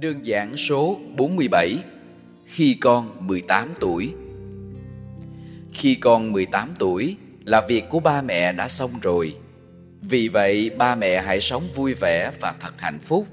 [0.00, 1.78] Đơn giản số 47
[2.46, 4.14] Khi con 18 tuổi
[5.72, 9.34] Khi con 18 tuổi là việc của ba mẹ đã xong rồi.
[10.00, 13.26] Vì vậy ba mẹ hãy sống vui vẻ và thật hạnh phúc.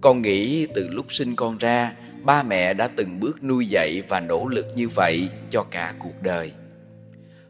[0.00, 4.20] Con nghĩ từ lúc sinh con ra, ba mẹ đã từng bước nuôi dạy và
[4.20, 6.52] nỗ lực như vậy cho cả cuộc đời.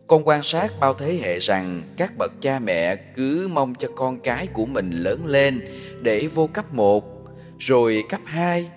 [0.07, 4.21] Con quan sát bao thế hệ rằng các bậc cha mẹ cứ mong cho con
[4.21, 5.61] cái của mình lớn lên
[6.03, 7.16] để vô cấp 1
[7.59, 8.71] rồi cấp 2,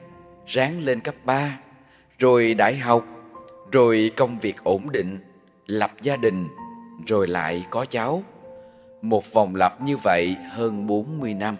[0.47, 1.59] ráng lên cấp 3,
[2.19, 3.05] rồi đại học,
[3.71, 5.17] rồi công việc ổn định,
[5.67, 6.47] lập gia đình,
[7.07, 8.23] rồi lại có cháu.
[9.01, 11.55] Một vòng lặp như vậy hơn 40 năm.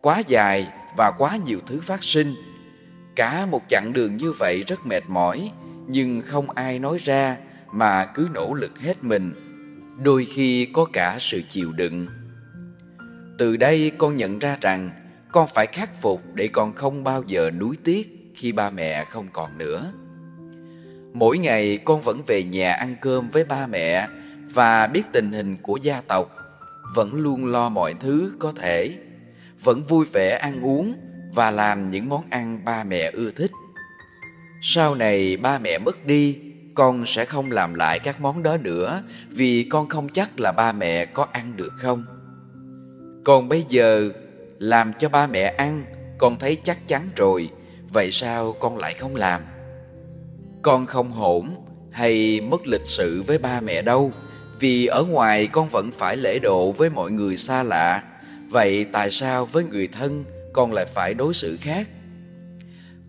[0.00, 2.34] Quá dài và quá nhiều thứ phát sinh.
[3.16, 5.50] Cả một chặng đường như vậy rất mệt mỏi,
[5.86, 7.36] nhưng không ai nói ra
[7.72, 9.32] mà cứ nỗ lực hết mình.
[10.02, 12.06] Đôi khi có cả sự chịu đựng.
[13.38, 14.90] Từ đây con nhận ra rằng
[15.32, 19.28] con phải khắc phục để con không bao giờ nuối tiếc khi ba mẹ không
[19.32, 19.92] còn nữa.
[21.12, 24.08] Mỗi ngày con vẫn về nhà ăn cơm với ba mẹ
[24.54, 26.36] và biết tình hình của gia tộc,
[26.94, 28.98] vẫn luôn lo mọi thứ có thể,
[29.64, 30.94] vẫn vui vẻ ăn uống
[31.34, 33.50] và làm những món ăn ba mẹ ưa thích.
[34.62, 36.38] Sau này ba mẹ mất đi,
[36.74, 40.72] con sẽ không làm lại các món đó nữa vì con không chắc là ba
[40.72, 42.04] mẹ có ăn được không.
[43.24, 44.10] Còn bây giờ
[44.62, 45.84] làm cho ba mẹ ăn,
[46.18, 47.50] con thấy chắc chắn rồi,
[47.92, 49.42] vậy sao con lại không làm?
[50.62, 51.46] Con không hỗn
[51.90, 54.12] hay mất lịch sự với ba mẹ đâu,
[54.58, 58.02] vì ở ngoài con vẫn phải lễ độ với mọi người xa lạ.
[58.50, 61.88] Vậy tại sao với người thân con lại phải đối xử khác?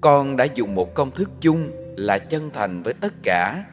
[0.01, 3.63] Con đã dùng một công thức chung là chân thành với tất cả.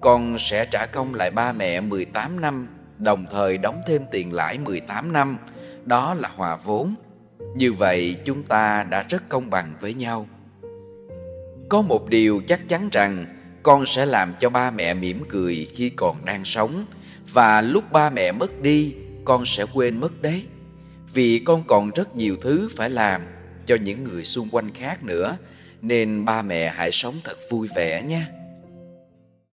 [0.00, 4.58] Con sẽ trả công lại ba mẹ 18 năm, đồng thời đóng thêm tiền lãi
[4.58, 5.36] 18 năm.
[5.84, 6.94] Đó là hòa vốn
[7.54, 10.28] như vậy chúng ta đã rất công bằng với nhau.
[11.68, 13.26] Có một điều chắc chắn rằng
[13.62, 16.84] con sẽ làm cho ba mẹ mỉm cười khi còn đang sống,
[17.32, 18.94] và lúc ba mẹ mất đi,
[19.24, 20.44] con sẽ quên mất đấy.
[21.14, 23.22] Vì con còn rất nhiều thứ phải làm
[23.66, 25.36] cho những người xung quanh khác nữa,
[25.82, 28.22] nên ba mẹ hãy sống thật vui vẻ nhé.